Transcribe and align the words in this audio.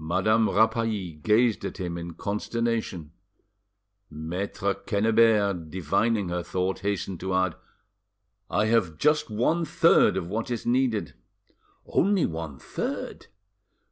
Madame 0.00 0.48
Rapally 0.48 1.12
gazed 1.22 1.64
at 1.64 1.76
him 1.76 1.96
in 1.96 2.14
consternation. 2.14 3.12
Maitre 4.10 4.74
Quennebert, 4.74 5.70
divining 5.70 6.30
her 6.30 6.42
thought, 6.42 6.80
hastened 6.80 7.20
to 7.20 7.32
add— 7.32 7.54
"I 8.50 8.66
have 8.66 8.98
just 8.98 9.30
one 9.30 9.64
third 9.64 10.16
of 10.16 10.26
what 10.26 10.50
is 10.50 10.66
needed." 10.66 11.14
"Only 11.86 12.26
one 12.26 12.58
third?" 12.58 13.28